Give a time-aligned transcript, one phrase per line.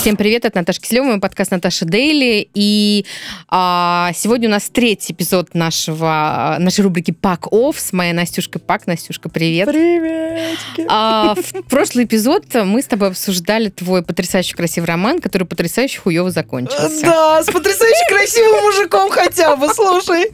[0.00, 2.48] Всем привет, это Наташа Киселева, мой подкаст Наташа Дейли.
[2.54, 3.04] И
[3.50, 8.86] а, сегодня у нас третий эпизод нашего, нашей рубрики Пак Off с моей Настюшкой Пак.
[8.86, 9.68] Настюшка, привет.
[9.68, 10.86] Приветики.
[10.88, 16.30] А, в прошлый эпизод мы с тобой обсуждали твой потрясающе красивый роман, который потрясающе хуево
[16.30, 17.02] закончился.
[17.02, 20.30] Да, с потрясающе красивым мужиком хотя бы, слушай.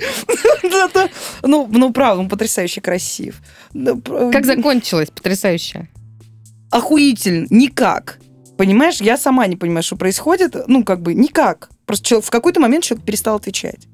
[1.43, 3.41] Ну, ну, правда, он потрясающе красив.
[3.75, 5.09] Как закончилось?
[5.13, 5.89] Потрясающе.
[6.71, 7.49] Охуительно.
[7.51, 8.21] Никак.
[8.57, 10.57] Понимаешь, я сама не понимаю, что происходит.
[10.67, 11.69] Ну, как бы, никак.
[11.85, 13.87] Просто чел- в какой-то момент человек перестал отвечать.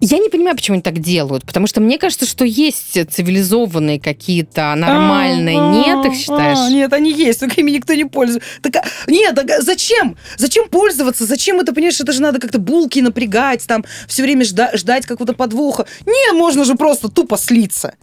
[0.00, 4.74] Я не понимаю, почему они так делают, потому что мне кажется, что есть цивилизованные какие-то
[4.76, 5.58] нормальные.
[5.58, 6.58] А, Нет, их а, считаешь?
[6.58, 8.46] а, Нет, они есть, только ими никто не пользуется.
[8.60, 10.16] Так, а, нет, так, а зачем?
[10.36, 11.24] Зачем пользоваться?
[11.24, 15.32] Зачем это, понимаешь, это же надо как-то булки напрягать, там, все время жда- ждать какого-то
[15.32, 15.86] подвоха.
[16.06, 17.94] Не, можно же просто тупо слиться.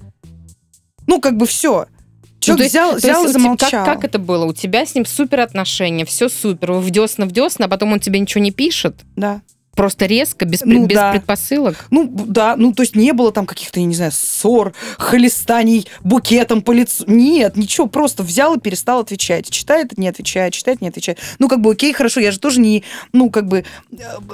[1.08, 1.86] Ну, как бы все.
[2.50, 3.86] Ну, Человек то есть- взял, есть взял и замолчал.
[3.86, 4.46] Как, как это было?
[4.46, 7.94] У тебя с ним супер отношения, все супер, вы в десна в десна, а потом
[7.94, 8.96] он тебе ничего не пишет?
[9.16, 9.42] Да.
[9.80, 11.12] Просто резко, без, Ну, без да.
[11.14, 11.86] предпосылок?
[11.90, 16.62] Ну, да, ну, то есть не было там каких-то, я не знаю, ссор, холестаний букетом
[16.64, 17.06] по лицу.
[17.08, 19.50] Нет, ничего, просто взял и перестал отвечать.
[19.50, 21.20] Читает, не отвечает, читает, не отвечает.
[21.40, 23.64] Ну, как бы, окей, хорошо, я же тоже не, ну, как бы,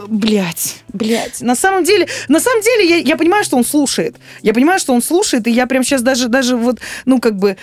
[0.08, 1.42] блядь, блядь.
[1.42, 4.16] На самом деле, на самом деле, я, я понимаю, что он слушает.
[4.42, 7.58] Я понимаю, что он слушает, и я прям сейчас даже, даже вот, ну, как бы,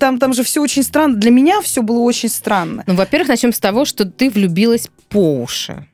[0.00, 1.14] там, там же все очень странно.
[1.14, 2.82] Для меня все было очень странно.
[2.88, 5.86] Ну, во-первых, начнем с того, что ты влюбилась по уши.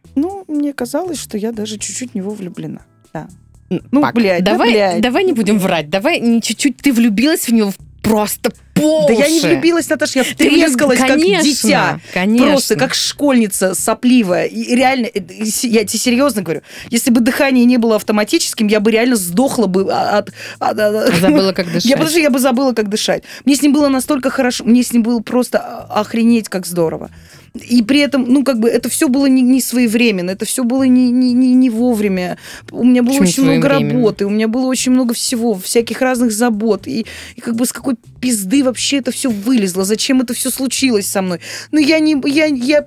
[0.48, 2.80] Мне казалось, что я даже чуть-чуть в него влюблена.
[3.12, 3.28] Да.
[3.68, 5.00] Ну, Пак, блядь, да, давай, блядь.
[5.00, 9.28] давай не будем врать, давай не чуть-чуть ты влюбилась в него просто по Да я
[9.28, 11.98] не влюбилась, Наташа, я влюб- втрескалась как дитя.
[12.14, 12.46] Конечно.
[12.46, 14.44] Просто как школьница сопливая.
[14.44, 15.20] И реально, э,
[15.64, 19.92] я тебе серьезно говорю, если бы дыхание не было автоматическим, я бы реально сдохла бы
[19.92, 20.28] от...
[20.60, 21.86] от- от- Забыла, как дышать.
[21.86, 23.24] Я, подожди, я бы забыла, как дышать.
[23.44, 27.10] Мне с ним было настолько хорошо, мне с ним было просто а- охренеть, как здорово.
[27.54, 30.82] И при этом, ну, как бы, это все было не, не своевременно, это все было
[30.82, 32.38] не, не, не, не вовремя.
[32.70, 36.32] У меня было Почему очень много работы, у меня было очень много всего, всяких разных
[36.32, 36.86] забот.
[36.86, 41.06] И, и как бы с какой пизды вообще это все вылезло, зачем это все случилось
[41.06, 41.40] со мной.
[41.70, 42.86] Ну, я не, я, я,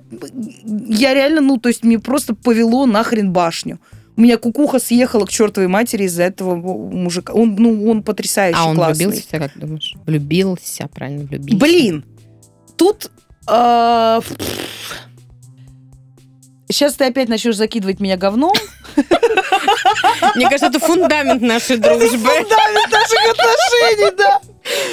[0.64, 3.78] я реально, ну, то есть мне просто повело нахрен башню.
[4.16, 7.32] У меня кукуха съехала к чертовой матери из-за этого мужика.
[7.32, 9.06] Он, ну, он потрясающий, А он классный.
[9.06, 9.94] влюбился как думаешь?
[10.04, 11.56] Влюбился, правильно, влюбился.
[11.56, 12.04] Блин,
[12.76, 13.10] тут...
[16.68, 18.54] Сейчас ты опять начнешь закидывать меня говном.
[20.34, 22.28] Мне кажется, это фундамент нашей дружбы.
[22.28, 24.40] Фундамент наших отношений, да.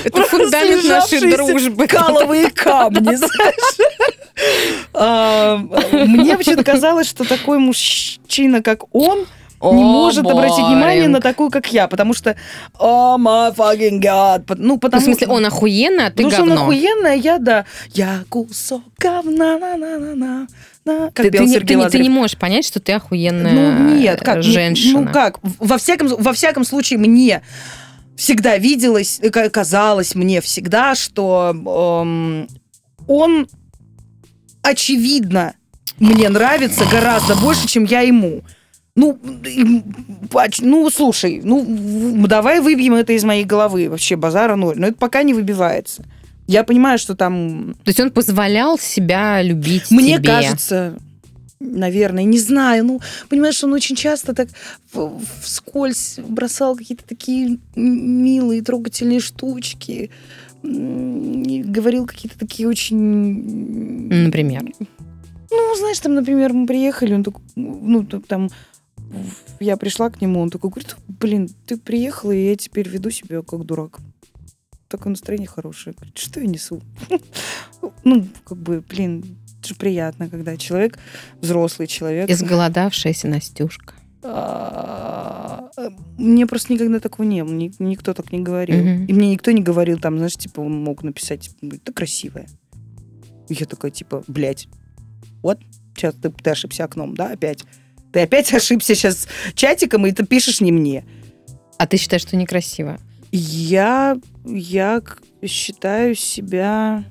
[0.03, 1.88] Это фундамент нашей дружбы.
[1.88, 3.78] Каловые камни, знаешь.
[4.94, 5.58] А,
[5.91, 9.28] Мне вообще казалось, что такой мужчина, как он,
[9.62, 11.09] не О, может обратить внимание boring.
[11.09, 12.35] на такую, как я, потому что,
[12.78, 16.41] о my fucking god, ну Ну, потому в смысле, он охуенный, а ты Потому что
[16.44, 16.62] он говно.
[16.63, 17.66] охуенная, я, да.
[17.94, 20.47] Я кусок говна, на на на на
[20.85, 23.96] на Как Ты, ты не, ты не- ты не можешь понять, что ты охуенная Ну,
[23.96, 24.38] нет, как?
[24.38, 25.01] ну, женщина.
[25.01, 25.40] Ну, как?
[25.41, 27.41] Во всяком, во всяком случае, мне
[28.16, 31.51] всегда виделось, э, ка- казалось мне всегда, что
[32.03, 32.47] эм,
[33.07, 33.47] он,
[34.62, 35.53] очевидно,
[36.00, 38.41] мне нравится гораздо больше, чем я ему.
[38.97, 39.19] Ну,
[40.62, 43.90] ну, слушай, ну, давай выбьем это из моей головы.
[43.90, 44.78] Вообще, базара ноль.
[44.78, 46.03] Но это пока не выбивается.
[46.47, 50.28] Я понимаю, что там То есть он позволял себя любить мне тебе.
[50.28, 50.97] кажется,
[51.59, 54.50] наверное, не знаю, ну, понимаешь, он очень часто так
[55.41, 60.09] вскользь бросал какие-то такие милые, трогательные штучки,
[60.64, 64.24] и говорил какие-то такие очень...
[64.25, 64.66] Например.
[65.52, 68.50] Ну, знаешь, там, например, мы приехали, он такой, ну, там,
[69.59, 73.41] я пришла к нему, он такой говорит, блин, ты приехала, и я теперь веду себя
[73.41, 74.00] как дурак.
[74.88, 75.95] Такое настроение хорошее.
[75.95, 76.81] Говорит, что я несу?
[78.03, 80.97] Ну, как бы, блин, это же приятно, когда человек,
[81.41, 82.29] взрослый человек...
[82.29, 83.94] Изголодавшаяся Настюшка.
[84.23, 85.69] а,
[86.17, 88.78] Мне просто никогда такого не было, ни- никто так не говорил.
[89.08, 92.47] И мне никто не говорил, там, знаешь, типа, он мог написать, типа, ты красивая.
[93.49, 94.67] Я такая, типа, блядь,
[95.41, 95.59] вот,
[95.96, 97.64] сейчас ты, ты ошибся окном, да, опять?
[98.11, 101.05] Ты опять ошибся сейчас чатиком, и ты пишешь не мне.
[101.77, 102.99] А ты считаешь, что некрасиво?
[103.31, 105.01] Я, я
[105.45, 107.03] считаю себя,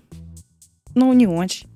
[0.94, 1.68] ну, не очень.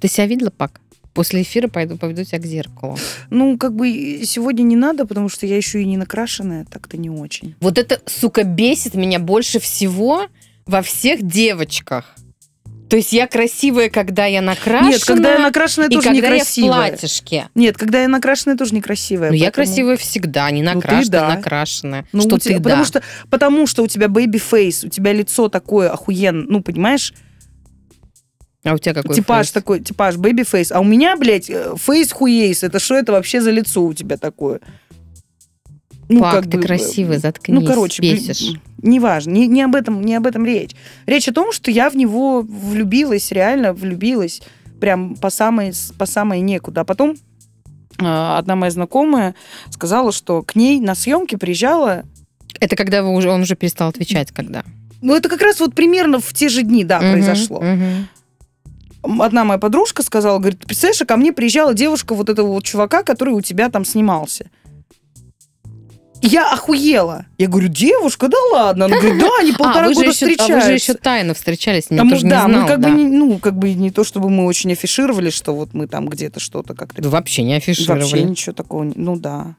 [0.00, 0.80] Ты себя видела, Пак?
[1.14, 2.98] После эфира пойду поведу тебя к зеркалу.
[3.30, 7.08] Ну, как бы сегодня не надо, потому что я еще и не накрашенная, так-то не
[7.08, 7.54] очень.
[7.60, 10.26] Вот это, сука, бесит меня больше всего
[10.66, 12.14] во всех девочках.
[12.88, 14.90] То есть я красивая, когда я накрашена.
[14.90, 16.88] Нет, когда я накрашенная, и тоже когда я в некрасивая.
[16.90, 17.08] платье.
[17.56, 19.30] Нет, когда я накрашенная, тоже некрасивая.
[19.30, 21.34] Ну, я поэтому- красивая всегда, не Ну, ты накрашенная, да.
[21.34, 22.06] накрашенная.
[22.12, 22.88] Ну, что тебя- ты потому да.
[22.88, 27.12] что потому что у тебя face, у тебя лицо такое охуенное, ну понимаешь?
[28.62, 29.52] А у тебя какой типаж фейс?
[29.52, 30.72] такой, типаж face.
[30.72, 32.62] А у меня, блядь, фейс хуейс.
[32.64, 34.60] Это что это вообще за лицо у тебя такое?
[36.08, 38.54] Ну, Пак, ты бы, красивый, э, заткнись, Ну, короче, бесишь.
[38.82, 40.72] Неважно, не, не об этом, не об этом речь.
[41.06, 44.42] Речь о том, что я в него влюбилась, реально влюбилась,
[44.80, 46.82] прям по самой, по самой некуда.
[46.82, 47.16] А потом
[47.98, 49.34] а, одна моя знакомая
[49.70, 52.04] сказала, что к ней на съемки приезжала
[52.60, 54.64] Это когда вы уже, он уже перестал отвечать, когда?
[55.02, 57.60] ну, это как раз вот примерно в те же дни, да, Мгм, произошло.
[57.60, 58.08] мгм.
[59.20, 62.64] Одна моя подружка сказала, говорит, «Ты представляешь, а ко мне приезжала девушка вот этого вот
[62.64, 64.50] чувака, который у тебя там снимался.
[66.26, 67.26] Я охуела.
[67.38, 68.86] Я говорю, девушка, да ладно.
[68.86, 70.54] Она говорит, да, они полтора а, вы же года еще, а встречаются.
[70.54, 72.62] вы же еще тайно встречались, А никто мы- же не да, знал.
[72.62, 72.88] мы как да.
[72.88, 76.08] бы не, ну, как бы не то, чтобы мы очень афишировали, что вот мы там
[76.08, 77.02] где-то что-то как-то...
[77.02, 78.00] Да вообще не афишировали.
[78.02, 78.84] Вообще ничего такого.
[78.84, 79.54] не- Ну да.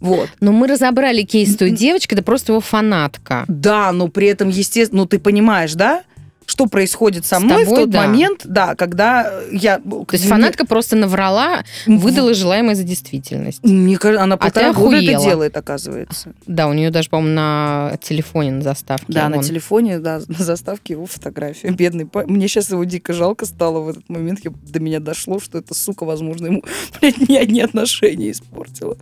[0.00, 0.28] Вот.
[0.40, 3.44] Но мы разобрали кейс той девочки, это просто его фанатка.
[3.48, 6.02] Да, но при этом, естественно, ну ты понимаешь, да?
[6.48, 8.06] Что происходит со мной тобой, в тот да.
[8.06, 9.78] момент, да, когда я...
[9.80, 13.62] То есть фанатка просто наврала, выдала желаемое за действительность.
[13.62, 16.32] Мне кажется, она А полтора года это делает, оказывается.
[16.46, 19.04] Да, у нее даже, по-моему, на телефоне, на заставке.
[19.08, 19.44] Да, на вон.
[19.44, 21.68] телефоне, да, на заставке его фотография.
[21.68, 24.40] Бедный па- Мне сейчас его дико жалко стало в этот момент.
[24.42, 26.64] Я- до меня дошло, что эта сука, возможно, ему,
[27.00, 28.96] блядь, не одни отношения испортила.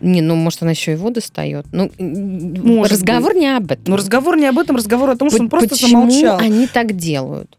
[0.00, 1.66] Не, ну, может, она еще его достает.
[1.72, 3.84] Ну, Может разговор не об этом.
[3.86, 6.38] Но разговор не об этом, разговор о том, что он просто Почему замолчал.
[6.38, 7.58] они так делают?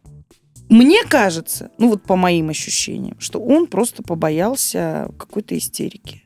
[0.70, 6.24] Мне кажется, ну вот по моим ощущениям, что он просто побоялся какой-то истерики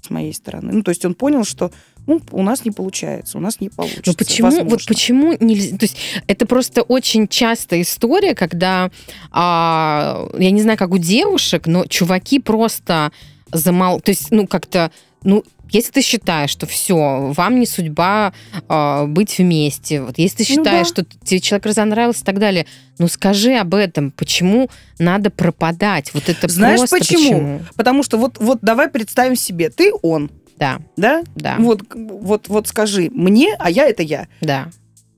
[0.00, 0.72] с моей стороны.
[0.72, 1.70] Ну, то есть он понял, что
[2.06, 4.02] ну, у нас не получается, у нас не получится.
[4.06, 4.86] Ну почему, вот возможно.
[4.88, 5.76] почему нельзя?
[5.76, 5.96] То есть
[6.26, 8.90] это просто очень частая история, когда
[9.30, 13.12] а, я не знаю, как у девушек, но чуваки просто
[13.52, 14.90] замол, то есть ну как-то
[15.22, 18.32] ну если ты считаешь, что все, вам не судьба
[18.68, 21.02] а, быть вместе, вот если ты Ну считаешь, да.
[21.02, 22.66] что тебе человек разонравился и так далее,
[22.98, 26.12] ну скажи об этом, почему надо пропадать?
[26.14, 27.60] Вот это Знаешь, просто почему?
[27.76, 31.24] Потому что вот, вот давай представим себе, ты он, Да, да?
[31.34, 34.28] да, Вот, вот, вот скажи мне, а я это я.
[34.40, 34.68] да.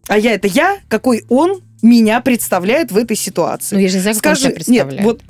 [0.08, 3.76] А я это я, какой он меня представляет в этой ситуации.
[3.76, 4.92] Ну я же не знаю, как он Скажи, представляет.
[4.92, 5.22] нет, вот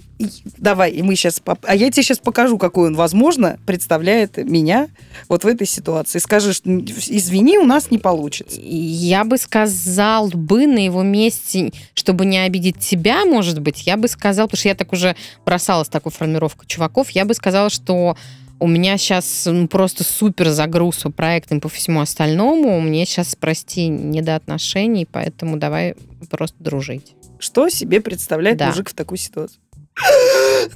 [0.56, 4.88] давай, и мы сейчас, а я тебе сейчас покажу, какой он, возможно, представляет меня
[5.28, 6.18] вот в этой ситуации.
[6.18, 8.58] Скажи, что, извини, у нас не получится.
[8.60, 14.08] Я бы сказал бы на его месте, чтобы не обидеть тебя, может быть, я бы
[14.08, 18.16] сказал, потому что я так уже бросала с такой формировкой чуваков, я бы сказала, что
[18.58, 22.78] у меня сейчас просто супер загруз по проектам, по всему остальному.
[22.78, 25.94] У меня сейчас, прости, не до отношений, поэтому давай
[26.30, 27.14] просто дружить.
[27.38, 28.66] Что себе представляет Да.
[28.68, 29.58] мужик в такой ситуации?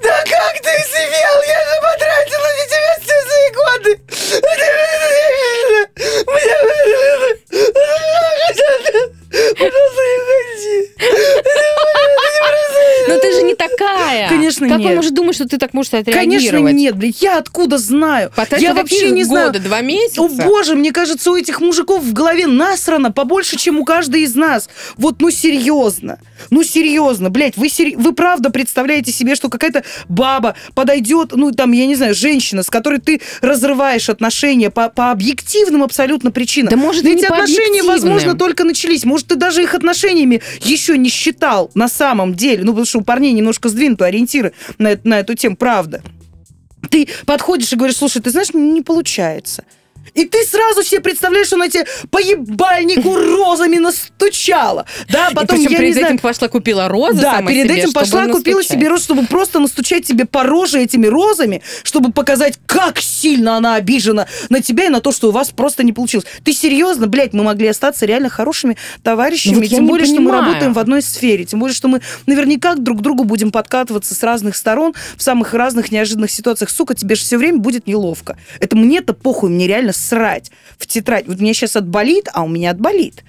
[0.02, 1.42] Да как ты сидел?
[1.46, 3.92] Я же потратила на тебя все свои годы.
[9.58, 11.59] Пожалуйста, не ходи.
[13.14, 14.28] Но ты же не такая.
[14.28, 14.88] Конечно, как нет.
[14.90, 16.74] он может думать, что ты так можешь Конечно, отреагировать?
[16.74, 17.22] нет, блядь.
[17.22, 18.30] Я откуда знаю?
[18.34, 19.48] Потратила я вообще не знаю.
[19.48, 20.22] годы, два месяца?
[20.22, 24.34] О боже, мне кажется, у этих мужиков в голове насрано побольше, чем у каждой из
[24.34, 24.68] нас.
[24.96, 26.18] Вот, ну серьезно.
[26.50, 31.72] Ну серьезно, блядь, вы, сери- вы правда представляете себе, что какая-то баба подойдет, ну там,
[31.72, 36.70] я не знаю, женщина, с которой ты разрываешь отношения по, по объективным абсолютно причинам.
[36.70, 39.04] Да может, и не отношения, возможно, только начались.
[39.04, 42.62] Может, ты даже их отношениями еще не считал на самом деле.
[42.64, 46.02] Ну, потому что у парней немножко сдвинуты ориентиры на, на эту тему, правда.
[46.88, 49.64] Ты подходишь и говоришь, слушай, ты знаешь, не получается.
[50.14, 54.86] И ты сразу себе представляешь, что она тебе по ебальнику розами настучала.
[55.08, 57.80] Да, И потом, причем я перед не этим знаю, пошла купила розы да, перед себе,
[57.80, 58.78] этим пошла, купила настучать.
[58.78, 63.76] себе розы, чтобы просто настучать тебе по роже этими розами, чтобы показать, как сильно она
[63.76, 66.26] обижена на тебя и на то, что у вас просто не получилось.
[66.44, 70.32] Ты серьезно, блядь, мы могли остаться реально хорошими товарищами, Ну вот тем более, что мы
[70.32, 74.22] работаем в одной сфере, тем более, что мы наверняка друг к другу будем подкатываться с
[74.22, 76.70] разных сторон в самых разных неожиданных ситуациях.
[76.70, 78.36] Сука, тебе же все время будет неловко.
[78.58, 81.26] Это мне-то похуй, мне реально срать в тетрадь.
[81.26, 83.24] Вот мне сейчас отболит, а у меня отболит.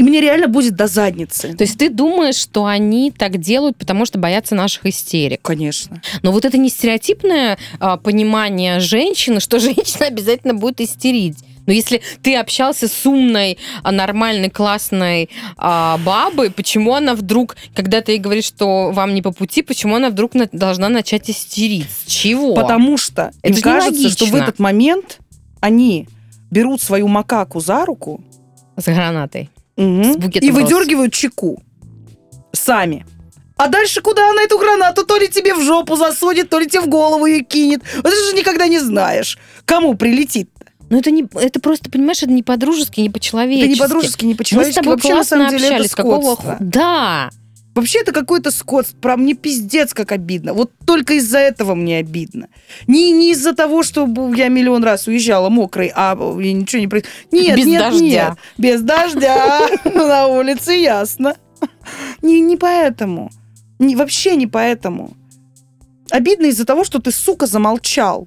[0.00, 1.54] И мне реально будет до задницы.
[1.54, 5.42] То есть ты думаешь, что они так делают, потому что боятся наших истерик.
[5.42, 6.00] Конечно.
[6.22, 11.36] Но вот это не стереотипное а, понимание женщины, что женщина обязательно будет истерить.
[11.66, 18.00] Но если ты общался с умной, а, нормальной, классной а, бабой, почему она вдруг, когда
[18.00, 21.86] ты ей говоришь, что вам не по пути, почему она вдруг на- должна начать истерить?
[22.06, 22.54] С чего?
[22.54, 25.18] Потому что Это им же кажется, что в этот момент
[25.60, 26.08] они
[26.50, 28.24] берут свою макаку за руку
[28.76, 29.50] С гранатой.
[29.76, 30.62] мгм, С букетом и роз.
[30.62, 31.62] выдергивают чеку
[32.52, 33.06] сами.
[33.56, 35.04] А дальше куда она эту гранату?
[35.04, 37.82] То ли тебе в жопу засунет, то ли тебе в голову ее кинет.
[37.96, 40.48] Вот это же никогда не знаешь, кому прилетит.
[40.90, 43.64] Ну это не, это просто, понимаешь, это не по-дружески, не по-человечески.
[43.64, 44.74] Это не по-дружески, не Мы с по-человечески.
[44.80, 45.94] тобой Вообще, на классно самом деле, это общались.
[45.94, 46.52] Какого скотство.
[46.56, 47.30] ху- Да.
[47.76, 48.86] Вообще это какой-то скот.
[49.00, 50.52] Про мне пиздец как обидно.
[50.52, 52.48] Вот только из-за этого мне обидно.
[52.88, 57.16] Не, не из-за того, что я миллион раз уезжала мокрой, а и ничего не происходит.
[57.30, 58.00] Нет, Без нет, дождя.
[58.00, 58.32] нет.
[58.58, 59.68] Без дождя.
[59.84, 61.36] На улице ясно.
[62.22, 63.30] Не, не поэтому.
[63.78, 65.12] Не, вообще не поэтому.
[66.10, 68.26] Обидно из-за того, что ты, сука, замолчал.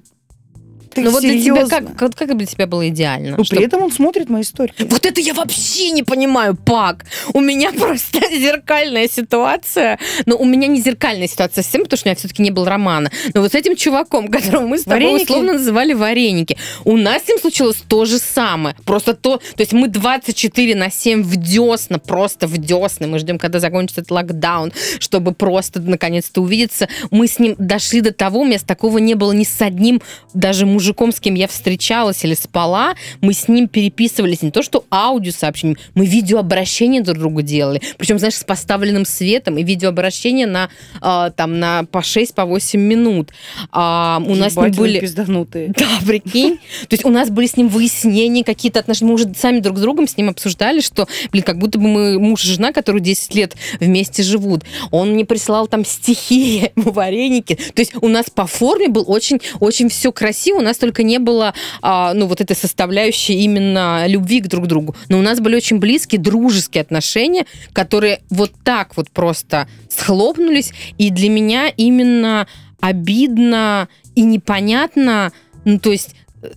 [0.94, 3.36] Ты Ну вот для тебя как, как, как для тебя было идеально?
[3.36, 4.74] Ну, Чтоб- при этом он смотрит мои истории.
[4.78, 7.04] Вот это я вообще не понимаю, Пак.
[7.32, 9.98] У меня просто зеркальная ситуация.
[10.26, 13.10] Но у меня не зеркальная ситуация совсем, потому что у меня все-таки не было романа.
[13.34, 15.24] Но вот с этим чуваком, которого мы с тобой Вареники?
[15.24, 18.76] условно называли вареники, у нас с ним случилось то же самое.
[18.84, 19.38] Просто то...
[19.38, 23.06] То есть мы 24 на 7 в десна, просто в десна.
[23.06, 26.88] Мы ждем, когда закончится этот локдаун, чтобы просто наконец-то увидеться.
[27.10, 30.00] Мы с ним дошли до того, у меня с такого не было ни с одним
[30.34, 32.94] даже мужиком, с кем я встречалась или спала.
[33.22, 37.80] Мы с ним переписывались не то, что аудиосообщением, мы видеообращения друг другу делали.
[37.96, 40.68] Причем, знаешь, с поставленным светом и видеообращения на,
[41.00, 43.30] а, там, на по 6, по 8 минут.
[43.72, 45.00] А, у нас с ним Ебать, вы были...
[45.00, 45.72] пизданутые.
[45.84, 46.56] Да, прикинь.
[46.88, 49.10] То есть у нас были с ним выяснения какие-то отношения.
[49.10, 52.18] Мы уже сами друг с другом с ним обсуждали, что, блин, как будто бы мы
[52.18, 54.64] муж и жена, которые 10 лет вместе живут.
[54.90, 57.54] Он мне прислал там стихи, вареники.
[57.54, 60.58] То есть у нас по форме был очень, очень все красиво.
[60.58, 64.94] У нас только не было, а, ну, вот этой составляющей именно любви к друг другу.
[65.08, 70.72] Но у нас были очень близкие, дружеские отношения, которые вот так вот просто схлопнулись.
[70.98, 72.46] И для меня именно
[72.80, 75.32] обидно и непонятно,
[75.64, 76.50] ну, то есть э,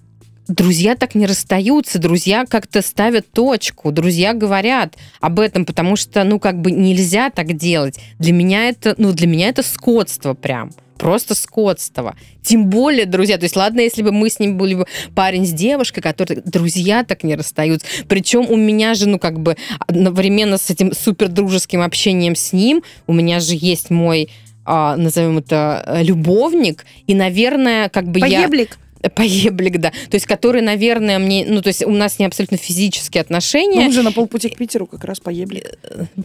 [0.47, 6.39] друзья так не расстаются, друзья как-то ставят точку, друзья говорят об этом, потому что, ну,
[6.39, 7.99] как бы нельзя так делать.
[8.19, 10.71] Для меня это, ну, для меня это скотство прям.
[10.97, 12.15] Просто скотство.
[12.41, 14.85] Тем более, друзья, то есть, ладно, если бы мы с ним были бы
[15.15, 17.87] парень с девушкой, которые друзья так не расстаются.
[18.07, 22.83] Причем у меня же, ну, как бы, одновременно с этим супер дружеским общением с ним,
[23.05, 24.29] у меня же есть мой
[24.69, 28.67] а, назовем это, э, любовник, и, наверное, как бы я...
[29.15, 29.57] Поеблик.
[29.57, 29.89] Поеблик, да.
[29.89, 31.45] То есть, который, наверное, мне...
[31.47, 33.85] Ну, то есть, у нас не абсолютно физические Ну, отношения.
[33.85, 35.63] он же на полпути к Питеру как раз поеблик.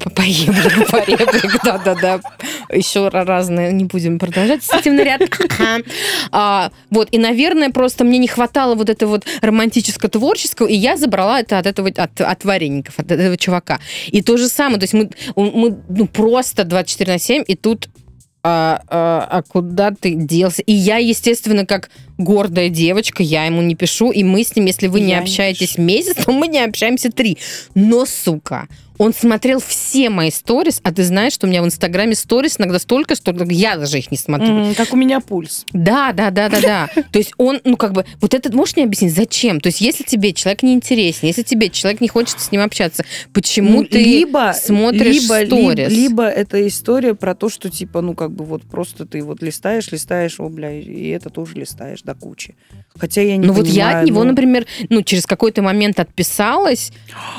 [0.01, 2.21] По- Поеблик, пореблик, да-да-да.
[2.71, 5.23] Еще ра- разные, не будем продолжать сетивный ряд.
[6.31, 10.97] А, Вот, и, наверное, просто мне не хватало вот этого вот романтического творческого, и я
[10.97, 13.81] забрала это от этого, от, от вареников, от этого чувака.
[14.09, 17.89] И то же самое, то есть мы, мы ну, просто 24 на 7, и тут
[18.45, 20.63] а, а, а куда ты делся?
[20.63, 21.91] И я, естественно, как
[22.23, 25.23] гордая девочка, я ему не пишу, и мы с ним, если вы не Я не
[25.23, 27.39] общаетесь месяц, то мы не общаемся три.
[27.75, 32.15] Но, сука, он смотрел все мои сторис, а ты знаешь, что у меня в Инстаграме
[32.15, 34.47] сторис иногда столько, что я даже их не смотрю.
[34.49, 35.67] М, Как у меня пульс.
[35.73, 36.89] Да, да, да, да, да.
[37.11, 39.61] То есть он, ну как бы, вот этот можешь мне объяснить, зачем?
[39.61, 43.05] То есть если тебе человек не интересен, если тебе человек не хочет с ним общаться,
[43.33, 45.89] почему Ну, ты либо, смотришь либо, сторис?
[45.91, 49.43] Либо, либо это история про то, что типа, ну, как бы вот просто ты вот
[49.43, 52.55] листаешь, листаешь, о, бля, и это тоже листаешь до кучи.
[52.97, 56.93] Хотя я не Ну вот я от него, ну, например, ну через какой-то момент отписалась,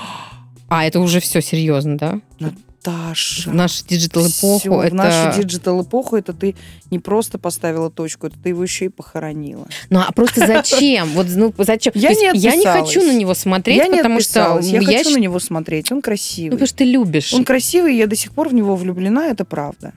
[0.69, 2.19] а это уже все серьезно, да?
[2.39, 3.49] Наташа.
[3.49, 4.91] В нашу digital эпоху это...
[4.91, 6.55] В нашу digital эпоху это ты
[6.91, 9.67] не просто поставила точку, это ты его еще и похоронила.
[9.89, 11.09] Ну а просто зачем?
[11.09, 11.93] Вот ну зачем?
[11.95, 15.11] Я не я не хочу на него смотреть, я не потому что отписалась, я, хочу
[15.11, 16.51] на него смотреть, он ну красивый.
[16.51, 17.33] потому что ты любишь.
[17.33, 19.93] Он красивый, я до сих пор в него влюблена, это правда.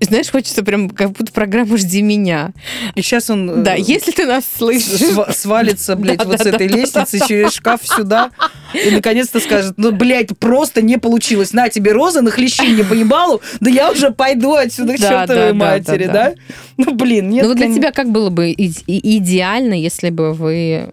[0.00, 2.52] Знаешь, хочется прям как будто программа «Жди меня».
[2.94, 5.00] И сейчас он Да, э, если ты нас слышишь.
[5.00, 8.30] сва- свалится, блядь, Да, вот да, с этой да, лестницы через шкаф сюда
[8.72, 11.52] и наконец-то скажет, ну, блядь, просто не получилось.
[11.52, 16.06] На тебе роза, нахлещи мне по ебалу, да я уже пойду отсюда к чертовой матери,
[16.06, 16.32] да?
[16.78, 17.46] Ну, блин, нет.
[17.46, 20.92] Ну для тебя как было бы идеально, если бы вы...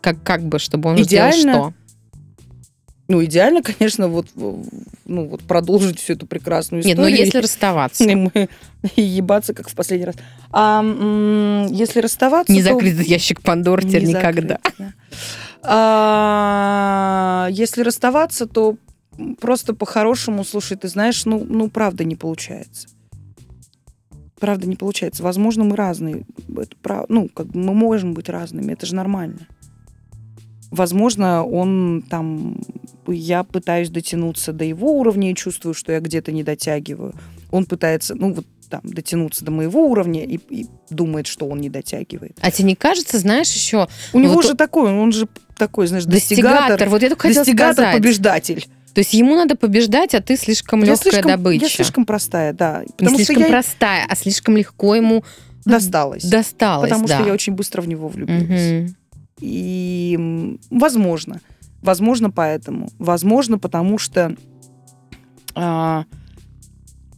[0.00, 1.74] Как, как бы, чтобы он сделал что?
[3.08, 7.16] Ну, идеально, конечно, вот, ну, вот продолжить всю эту прекрасную Нет, историю.
[7.18, 8.04] ну если расставаться.
[8.04, 8.32] И мы
[8.96, 10.16] и ебаться, как в последний раз.
[10.50, 13.40] А м, если расставаться, Не то- закрыть этот ящик
[13.84, 14.58] теперь Не никогда.
[14.64, 14.92] закрыть, да.
[15.62, 18.76] А, Если расставаться, то
[19.40, 22.88] просто по-хорошему, слушай, ты знаешь, ну, ну, правда не получается.
[24.38, 25.22] Правда не получается.
[25.22, 26.24] Возможно, мы разные.
[26.56, 29.46] Это прав- Ну, как бы мы можем быть разными, это же нормально.
[30.70, 32.58] Возможно, он там...
[33.06, 37.14] Я пытаюсь дотянуться до его уровня и чувствую, что я где-то не дотягиваю.
[37.52, 41.70] Он пытается, ну, вот там, дотянуться до моего уровня и, и думает, что он не
[41.70, 42.36] дотягивает.
[42.40, 46.04] А тебе не кажется, знаешь, еще У него Вот же такой, он же такой, знаешь,
[46.04, 48.66] достигатор, достигатор, вот я только хотела достигатор-побеждатель.
[48.92, 51.64] То есть ему надо побеждать, а ты слишком Я легкая слишком, добыча.
[51.64, 52.80] я слишком простая, да.
[52.80, 55.22] Не Потому что слишком я простая, а слишком легко ему
[55.66, 56.24] досталась.
[56.24, 56.88] досталось.
[56.88, 57.18] потому да.
[57.18, 58.72] что я очень быстро в него влюбилась.
[58.72, 58.96] Мгм.
[59.40, 61.40] И, возможно,
[61.82, 62.88] возможно поэтому.
[62.98, 64.34] Возможно, потому что
[65.54, 66.04] а,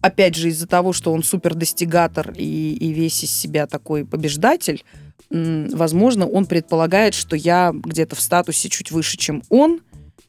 [0.01, 4.85] опять же, из-за того, что он супер достигатор и, и весь из себя такой побеждатель,
[5.31, 9.81] возможно, он предполагает, что я где-то в статусе чуть выше, чем он.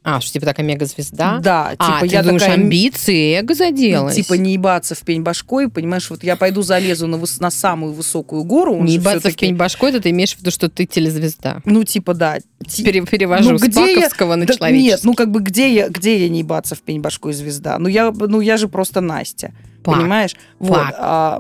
[0.02, 1.40] А, что типа такая мега-звезда?
[1.40, 2.58] Да, А, типа ты я думаешь, такая...
[2.58, 4.16] амбиции, эго заделась?
[4.16, 7.92] Типа не ебаться в пень башкой, понимаешь, вот я пойду залезу на, выс- на самую
[7.94, 8.82] высокую гору.
[8.82, 11.62] Не ебаться в пень башкой, это ты имеешь в виду, что ты телезвезда.
[11.66, 12.38] Ну, типа, да.
[12.66, 14.90] Ти- Пере- перевожу Ну, с где я- паковского на Да человеческий.
[14.90, 17.78] Нет, ну как бы где я, где я не ебаться в пень башкой звезда?
[17.78, 19.52] Ну я, ну я же просто Настя,
[19.84, 19.98] Пак.
[19.98, 20.36] понимаешь?
[20.60, 20.78] Вот.
[20.78, 20.96] Пак.
[20.98, 21.40] а,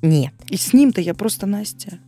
[0.00, 0.32] Нет.
[0.48, 1.98] и с ним-то я просто Настя.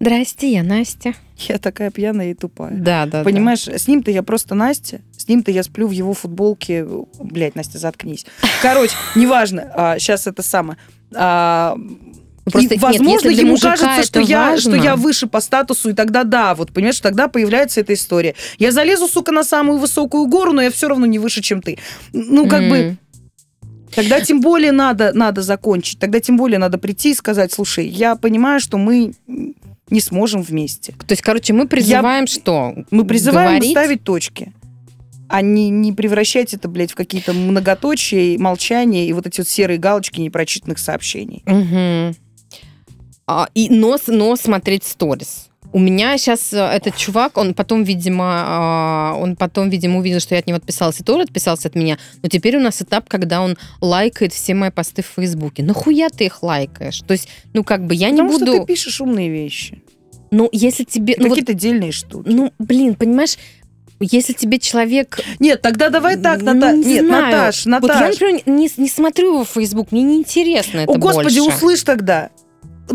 [0.00, 1.14] Здрасте, я Настя.
[1.36, 2.72] Я такая пьяная и тупая.
[2.72, 6.86] Да, да, Понимаешь, с ним-то я просто Настя, с ним-то я сплю в его футболке.
[7.20, 8.26] Блять, Настя, заткнись.
[8.62, 10.78] Короче, неважно, сейчас это самое.
[11.14, 14.76] А, Ну, просто и, нет, возможно, для ему кажется, что я, важно.
[14.76, 18.34] что я выше по статусу, и тогда да, вот понимаешь, тогда появляется эта история.
[18.58, 21.78] Я залезу, сука, на самую высокую гору, но я все равно не выше, чем ты.
[22.12, 22.98] Ну, как бы, М.
[23.94, 28.16] тогда тем более надо, надо закончить, тогда тем более надо прийти и сказать, слушай, я
[28.16, 29.12] понимаю, что мы
[29.90, 30.92] не сможем вместе.
[30.92, 32.74] То есть, короче, мы призываем что?
[32.90, 33.70] Мы призываем Говорить?
[33.70, 34.52] ставить точки,
[35.28, 39.78] а не, не превращать это, блядь, в какие-то многоточия, молчания и вот эти вот серые
[39.78, 41.42] галочки непрочитанных сообщений.
[41.46, 42.16] Мгм.
[43.26, 45.48] А, и, но, но смотреть сторис.
[45.72, 50.40] У меня сейчас этот чувак, он потом, видимо, а, он потом, видимо, увидел, что я
[50.40, 51.98] от него отписалась, и тоже отписался от меня.
[52.22, 55.62] Но теперь у нас этап, когда он лайкает все мои посты в Фейсбуке.
[55.62, 57.00] Нахуя ты их лайкаешь?
[57.00, 58.60] То есть, ну, как бы я Потому не что буду...
[58.60, 59.82] ты пишешь умные вещи.
[60.30, 61.14] Ну, если тебе...
[61.18, 62.28] Ну, вот, Какие-то дельные штуки.
[62.30, 63.36] ну, блин, понимаешь,
[64.00, 65.20] если тебе человек...
[65.38, 66.72] Нет, тогда давай так, ну, Ната...
[66.76, 67.24] не Нет, знаю.
[67.36, 68.12] Наташ, Вот я, Наташ.
[68.20, 71.56] например, не, не смотрю его в Facebook, мне неинтересно это О, Господи, больше.
[71.56, 72.30] услышь тогда.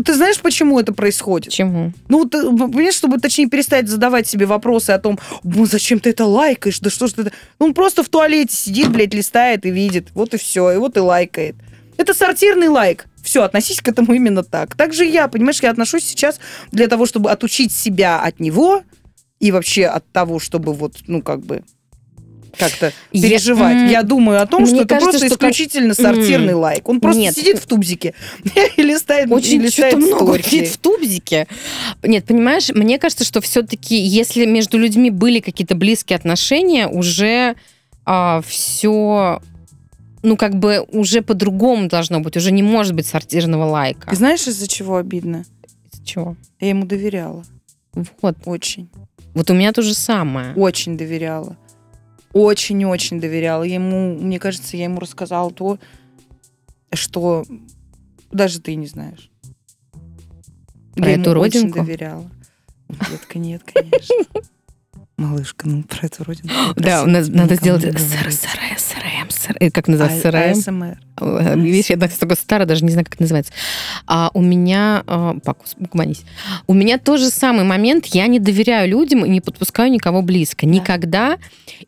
[0.02, 1.46] Ты знаешь, почему это происходит?
[1.46, 1.92] Почему?
[2.08, 6.80] Ну, ты, понимаешь, чтобы, точнее, перестать задавать себе вопросы о том, зачем ты это лайкаешь,
[6.80, 7.22] да что ж ты...
[7.22, 10.76] это?» Ну, он просто в туалете сидит, блядь, листает и видит, вот и все, и
[10.76, 11.56] вот и лайкает.
[11.96, 13.06] Это сортирный лайк.
[13.22, 14.74] Все, относись к этому именно так.
[14.74, 16.40] Так же я, понимаешь, я отношусь сейчас
[16.72, 18.82] для того, чтобы отучить себя от него
[19.40, 21.62] и вообще от того, чтобы вот, ну, как бы
[22.58, 23.74] как-то Я- переживать.
[23.76, 26.88] м, Я, думаю о том, что это кажется, просто что как- исключительно сортирный М, лайк.
[26.88, 27.34] Он просто нет.
[27.36, 28.14] сидит в тубзике
[28.76, 31.46] и листает, и Очень листает что-то много сидит в тубзике.
[32.02, 37.54] Нет, понимаешь, мне кажется, что все-таки, если между людьми были какие-то близкие отношения, уже
[38.42, 39.40] все,
[40.22, 42.36] ну, как бы уже по-другому должно быть.
[42.36, 44.10] Уже не может быть сортирного лайка.
[44.10, 45.44] Ты знаешь, из-за чего обидно?
[45.92, 46.36] Из чего?
[46.60, 47.44] Я ему доверяла.
[48.22, 48.36] Вот.
[48.44, 48.88] Очень.
[49.34, 50.54] Вот у меня то же самое.
[50.54, 51.56] Очень доверяла.
[52.34, 53.62] Очень-очень доверяла.
[53.62, 55.78] Ему, мне кажется, я ему рассказала то,
[56.92, 57.44] что
[58.30, 59.30] даже ты не знаешь.
[60.94, 61.78] Про я эту ему очень родинку?
[61.78, 62.30] доверяла.
[62.88, 64.16] Детка, нет, конечно.
[65.16, 66.52] Малышка, ну про эту родинку.
[66.76, 69.03] Да, у нас надо сделать не СР,
[69.60, 70.28] э, Как называется?
[70.28, 70.96] А- СРМ?
[71.20, 71.56] АСМР.
[71.58, 73.52] Видишь, я настолько старая, даже не знаю, как это называется.
[74.06, 75.04] А у меня...
[75.06, 76.22] а, Пак, угомонись.
[76.66, 78.06] У меня тот же самый момент.
[78.06, 80.66] Я не доверяю людям и не подпускаю никого близко.
[80.66, 81.38] Никогда.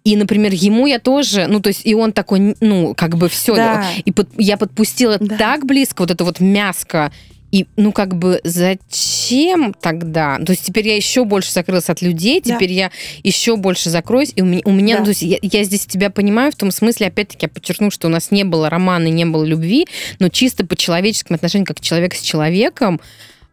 [0.04, 1.46] И, например, ему я тоже...
[1.48, 3.54] Ну, то есть, и он такой, ну, как бы все.
[3.56, 3.84] Да.
[4.04, 5.36] И под- я подпустила Да.
[5.36, 7.10] так близко вот это вот мяско.
[7.56, 10.38] И, ну, как бы, зачем тогда?
[10.44, 12.54] То есть теперь я еще больше закрылась от людей, Да.
[12.54, 12.90] теперь я
[13.22, 14.30] еще больше закроюсь.
[14.36, 15.04] И у меня, у меня Да.
[15.04, 18.10] то есть я, я здесь тебя понимаю в том смысле, опять-таки, я подчеркну, что у
[18.10, 19.86] нас не было романа, не было любви,
[20.18, 23.00] но чисто по человеческим отношениям, как человек с человеком,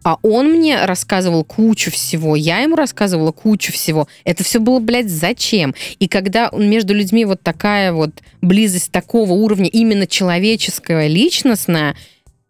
[0.04, 4.10] а он мне рассказывал кучу всего, я ему рассказывала кучу всего.
[4.26, 5.74] Это все было, блядь, зачем?
[6.00, 8.12] И когда между людьми вот такая вот
[8.42, 11.96] близость такого уровня, именно человеческая, личностная,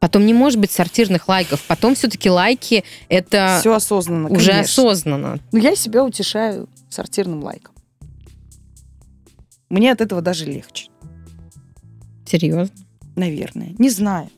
[0.04, 1.64] потом не может быть сортирных лайков.
[1.66, 4.84] Потом все-таки лайки это Все осознанно, уже конечно.
[4.84, 5.40] осознанно.
[5.54, 7.74] Но я себя утешаю сортирным лайком.
[9.70, 10.90] Мне от этого даже легче.
[12.26, 12.76] Серьезно.
[13.16, 13.76] Наверное.
[13.80, 14.30] Не знаю.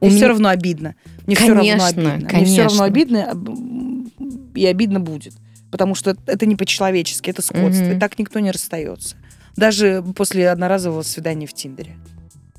[0.00, 0.94] У Мне все меня- равно обидно.
[1.28, 2.14] Мне все равно Конечно, обидно.
[2.16, 2.64] Мне все конечно.
[2.64, 5.34] равно обидно, а, и обидно будет.
[5.70, 7.84] Потому что это не по-человечески, это скотство.
[7.84, 7.96] Мгм.
[7.98, 9.14] И так никто не расстается.
[9.54, 11.96] Даже после одноразового свидания в Тиндере.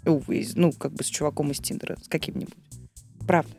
[0.06, 2.54] Ну, как бы с чуваком из Тиндера, с каким-нибудь.
[3.28, 3.54] Правда.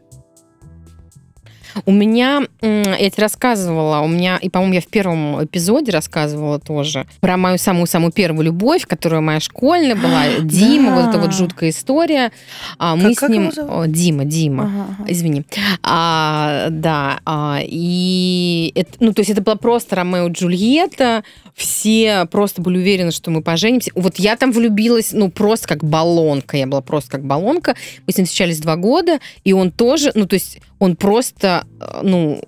[1.87, 7.07] У меня, я тебе рассказывала, у меня, и, по-моему, я в первом эпизоде рассказывала тоже
[7.21, 11.33] про мою самую-самую первую любовь, которая моя школьная была, Дима, вот эта вот Да.
[11.33, 12.33] жуткая история.
[12.79, 13.51] А мы Как- с как ним...
[13.69, 14.65] О, Дима, Дима.
[14.65, 15.13] Ага, ага.
[15.13, 15.45] Извини.
[15.83, 22.27] А, да, а, и это, ну, то есть это была просто Ромео и Джульетта, все
[22.31, 23.91] просто были уверены, что мы поженимся.
[23.95, 27.75] Вот я там влюбилась, ну, просто как баллонка, я была просто как баллонка.
[28.07, 31.64] Мы с ним встречались два года, и он тоже, ну, то есть он просто
[32.03, 32.41] ну,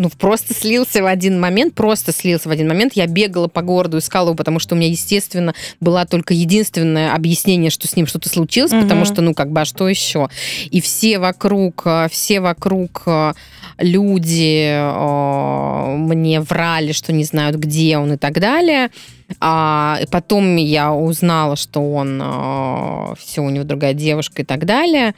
[0.00, 2.94] ну, просто слился в один момент, просто слился в один момент.
[2.94, 7.70] Я бегала по городу, искала его, потому что у меня, естественно, была только единственное объяснение,
[7.70, 8.82] что с ним что-то случилось, угу.
[8.82, 10.30] потому что, ну, как бы, а что еще?
[10.70, 13.34] И все вокруг, э, все вокруг э,
[13.78, 18.90] люди э, мне врали, что не знают, где он и так далее.
[19.38, 25.14] А потом я узнала, что он э, все, у него другая девушка и так далее.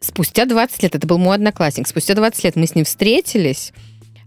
[0.00, 3.72] Спустя 20 лет, это был мой одноклассник, спустя 20 лет мы с ним встретились,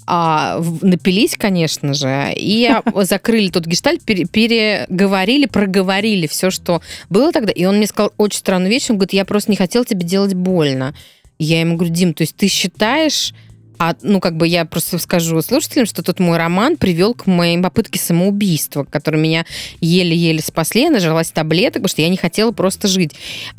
[0.05, 2.69] а, напились, конечно же, и
[3.03, 7.51] закрыли тот гештальт, пере, переговорили, проговорили все, что было тогда.
[7.51, 10.33] И он мне сказал очень странную вещь, он говорит, я просто не хотел тебе делать
[10.33, 10.93] больно.
[11.39, 13.33] Я ему говорю, Дим, то есть ты считаешь,
[13.77, 17.57] а, ну, как бы я просто скажу слушателям, что тот мой роман привел к моей
[17.59, 19.45] попытке самоубийства, который меня
[19.81, 20.83] еле-еле спасли.
[20.83, 23.13] Я нажралась таблеток, потому что я не хотела просто жить.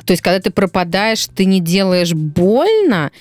[0.05, 3.11] То есть, когда ты пропадаешь, ты не делаешь больно,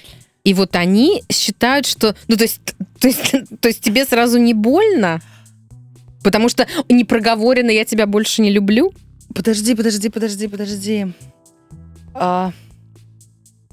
[0.45, 2.15] и вот они считают, что...
[2.29, 2.61] Ну, то есть,
[3.01, 5.21] то есть, то есть тебе сразу не больно?
[6.23, 8.93] Потому что не проговорено «я тебя больше не люблю»?
[9.35, 11.07] Подожди, подожди, подожди, подожди.
[12.15, 12.53] А,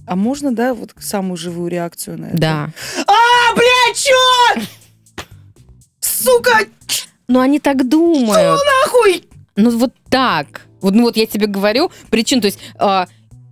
[0.08, 2.38] а можно, да, вот самую живую реакцию на это?
[2.38, 2.70] Да.
[3.08, 4.62] А, блядь, чё?
[6.00, 6.66] Сука!
[7.28, 8.60] Ну, они так думают.
[8.60, 9.24] Что нахуй?
[9.56, 10.68] Ну, вот так.
[10.82, 12.60] Вот, ну, вот я тебе говорю причин, то есть...
[12.78, 13.08] А,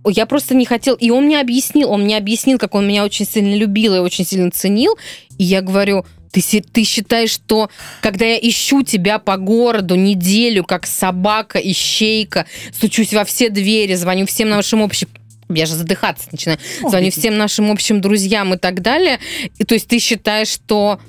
[0.06, 3.26] я просто не хотел, и он мне объяснил, он мне объяснил, как он меня очень
[3.26, 4.96] сильно любил и очень сильно ценил,
[5.36, 7.68] и я говорю, ты, ты считаешь, что
[8.00, 14.26] когда я ищу тебя по городу неделю, как собака, ищейка, стучусь во все двери, звоню
[14.26, 15.08] всем нашим общим
[15.54, 16.58] я же задыхаться начинаю.
[16.80, 19.18] Звоню всем нашим общим друзьям и так далее.
[19.58, 21.00] И то есть ты считаешь, что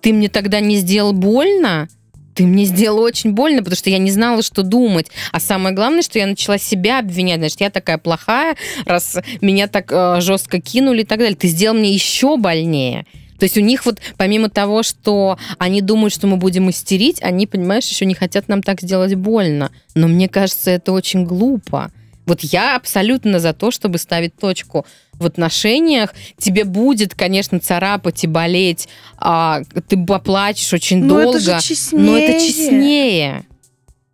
[0.00, 1.88] ты мне тогда не сделал больно?
[2.34, 5.06] ты мне сделал очень больно, потому что я не знала, что думать.
[5.32, 7.38] А самое главное, что я начала себя обвинять.
[7.38, 11.36] Значит, я такая плохая, раз меня так э, жестко кинули и так далее.
[11.36, 13.06] Ты сделал мне еще больнее.
[13.38, 17.46] То есть у них вот, помимо того, что они думают, что мы будем истерить, они,
[17.46, 19.70] понимаешь, еще не хотят нам так сделать больно.
[19.94, 21.90] Но мне кажется, это очень глупо.
[22.26, 26.14] Вот я абсолютно за то, чтобы ставить точку в отношениях.
[26.38, 31.60] Тебе будет, конечно, царапать и болеть, а, ты поплачешь очень но долго, это
[31.92, 33.44] но это честнее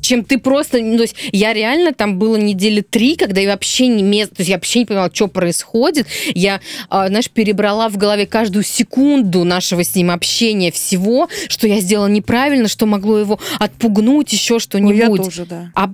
[0.01, 0.81] чем ты просто...
[0.81, 4.27] Ну, то есть я реально там было недели три, когда я вообще не...
[4.27, 6.07] То есть я вообще не понимала, что происходит.
[6.35, 11.81] Я, а, знаешь, перебрала в голове каждую секунду нашего с ним общения всего, что я
[11.81, 15.09] сделала неправильно, что могло его отпугнуть, еще что-нибудь.
[15.09, 15.71] Ну, я тоже, да.
[15.75, 15.91] А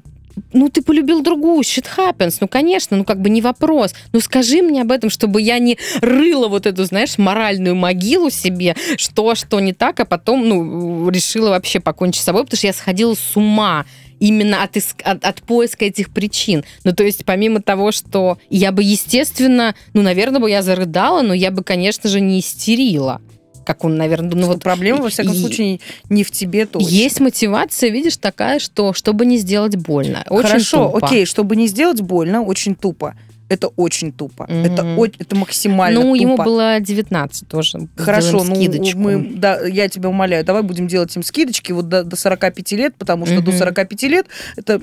[0.53, 3.95] ну, ты полюбил другую, shit happens, ну, конечно, ну, как бы не вопрос.
[4.13, 8.77] Ну, скажи мне об этом, чтобы я не рыла вот эту, знаешь, моральную могилу себе,
[8.97, 12.73] что, что не так, а потом, ну, решила вообще покончить с собой, потому что я
[12.73, 13.87] сходила с ума
[14.19, 16.65] именно от, от, от поиска этих причин.
[16.85, 21.35] Ну, то есть, помимо того, что я бы, естественно, ну, наверное, бы я зарыдала, но
[21.35, 23.21] я бы, конечно же, не истерила
[23.67, 26.89] как он, наверное, ну вот проблема во всяком и, случае не в тебе точно.
[26.89, 30.25] Есть мотивация, видишь, такая, что чтобы не сделать больно.
[30.31, 31.07] Очень Хорошо, тупо.
[31.07, 33.17] окей, чтобы не сделать больно, очень тупо.
[33.49, 34.45] Это очень тупо.
[34.49, 34.73] Mm-hmm.
[34.73, 36.23] Это, это максимально Ну, тупо.
[36.23, 37.89] ему было 19 тоже.
[37.97, 38.99] Хорошо, ну, скидочку.
[38.99, 42.95] мы, да, я тебя умоляю, давай будем делать им скидочки вот до, до 45 лет,
[42.97, 43.43] потому что mm-hmm.
[43.43, 44.27] до 45 лет
[44.57, 44.81] это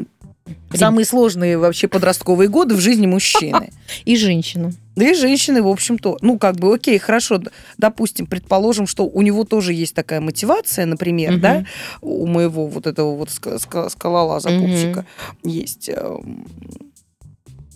[0.74, 3.72] Самые сложные вообще подростковые годы в жизни мужчины.
[4.06, 4.74] И женщины.
[4.96, 6.20] Да и женщины, в общем-то.
[6.22, 7.42] Ну, как бы, окей, хорошо,
[7.78, 11.42] допустим, предположим, что у него тоже есть такая мотивация, например, угу.
[11.42, 11.66] да,
[12.02, 14.68] у моего вот этого вот скалолаза угу.
[14.68, 15.06] пупсика
[15.44, 15.90] есть.
[15.90, 16.46] Эм,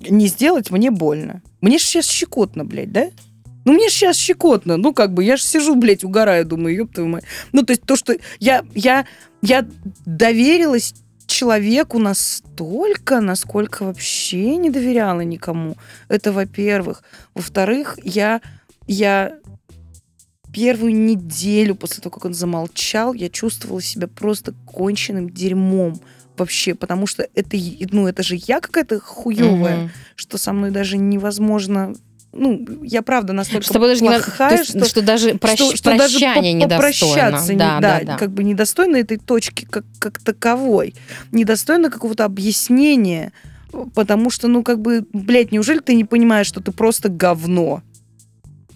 [0.07, 1.41] не сделать мне больно.
[1.61, 3.07] Мне же сейчас щекотно, блядь, да?
[3.65, 4.77] Ну, мне сейчас щекотно.
[4.77, 7.23] Ну, как бы, я же сижу, блядь, угораю, думаю, ёб твою мать.
[7.51, 9.05] Ну, то есть то, что я, я,
[9.41, 9.67] я
[10.05, 10.93] доверилась
[11.27, 15.75] человеку настолько, насколько вообще не доверяла никому.
[16.07, 17.03] Это, во-первых.
[17.35, 18.41] Во-вторых, я,
[18.87, 19.37] я
[20.51, 25.99] первую неделю после того, как он замолчал, я чувствовала себя просто конченным дерьмом
[26.37, 27.57] вообще, потому что это,
[27.91, 29.89] ну, это же я какая-то хуевая, mm-hmm.
[30.15, 31.95] что со мной даже невозможно
[32.33, 36.19] ну, я правда настолько что даже плохая, не, что, что даже прощ, что, что даже
[36.19, 37.53] попрощаться.
[37.53, 38.17] Да, да, да, да.
[38.17, 40.93] как бы недостойно этой точки как, как таковой.
[41.31, 43.31] Недостойно какого-то объяснения,
[43.95, 47.81] потому что, ну, как бы, блядь, неужели ты не понимаешь, что ты просто говно?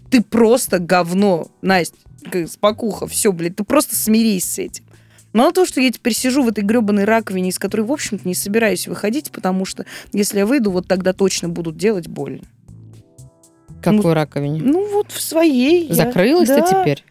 [0.10, 1.98] Ты просто говно, Настя,
[2.50, 4.86] спокуха, все, блядь, ты просто смирись с этим.
[5.34, 8.36] Мало того, что я теперь сижу в этой гребаной раковине, из которой, в общем-то, не
[8.36, 12.42] собираюсь выходить, потому что если я выйду, вот тогда точно будут делать больно.
[13.82, 14.62] Какой ну, раковине?
[14.62, 15.92] Ну, вот в своей.
[15.92, 16.82] Закрылась я, ты да.
[16.82, 17.04] теперь?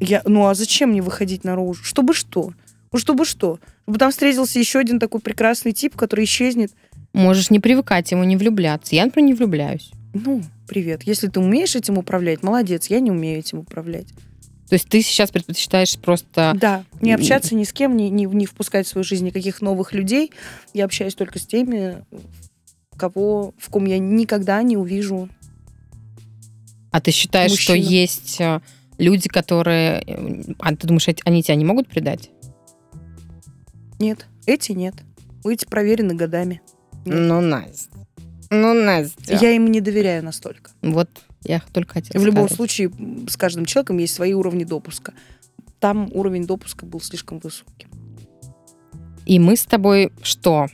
[0.00, 1.82] Я, ну, а зачем мне выходить наружу?
[1.82, 2.52] Чтобы что?
[2.92, 3.58] Ну, чтобы что?
[3.82, 6.72] Чтобы там встретился еще один такой прекрасный тип, который исчезнет.
[7.12, 8.94] Можешь не привыкать ему, не влюбляться.
[8.94, 9.90] Я, например, не влюбляюсь.
[10.12, 11.02] Ну, привет.
[11.04, 12.86] Если ты умеешь этим управлять, молодец.
[12.86, 14.08] Я не умею этим управлять.
[14.68, 16.52] То есть ты сейчас предпочитаешь просто...
[16.56, 19.92] Да, не общаться ни с кем, не, не, не впускать в свою жизнь никаких новых
[19.92, 20.32] людей.
[20.74, 22.04] Я общаюсь только с теми,
[22.96, 25.28] кого, в ком я никогда не увижу.
[26.96, 27.90] А ты считаешь, что Мужчину.
[27.90, 28.60] есть э,
[28.96, 30.02] люди, которые...
[30.06, 32.30] э, А ты думаешь, они тебя не могут предать?
[33.98, 34.94] Нет, эти нет.
[35.44, 36.62] Эти проверены годами.
[37.04, 37.14] Нет.
[37.18, 37.90] Ну, Настя.
[38.48, 39.36] Ну, Настя.
[39.42, 40.70] Я им не доверяю настолько.
[40.80, 41.10] Вот
[41.44, 42.56] я только хотела В любом сказать.
[42.56, 42.90] случае,
[43.28, 45.12] с каждым человеком есть свои уровни допуска.
[45.80, 47.90] Там уровень допуска был слишком высоким.
[49.26, 50.68] И мы с тобой что?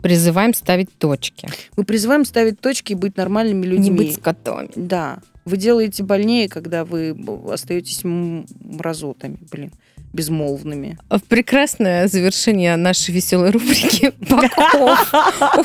[0.00, 1.48] Призываем ставить точки.
[1.76, 3.90] Мы призываем ставить точки и быть нормальными людьми.
[3.90, 4.70] Не быть скотами.
[4.76, 5.18] Да.
[5.46, 7.16] Вы делаете больнее, когда вы
[7.50, 9.70] остаетесь мразотами, блин,
[10.12, 10.98] безмолвными.
[11.08, 15.12] В прекрасное завершение нашей веселой рубрики Паков.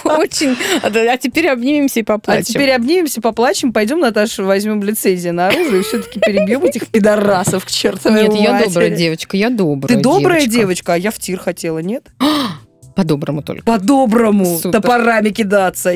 [0.06, 0.56] Очень.
[0.84, 2.44] А теперь обнимемся и А поплачем.
[2.46, 7.70] теперь обнимемся, поплачем, пойдем, Наташа, возьмем лицензию на оружие и все-таки перебьем этих пидорасов к
[7.72, 10.94] чертовой Нет, я добрая девочка, я добрая Ты добрая девочка.
[10.94, 12.12] а я в тир хотела, нет?
[12.96, 13.64] По-доброму только.
[13.64, 15.92] По-доброму топорами кидаться.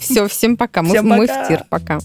[0.00, 0.82] Все, всем пока.
[0.82, 1.64] Мы, в тир.
[1.68, 1.98] Пока.